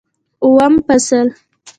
اووم 0.43 0.73
فصل 0.87 1.27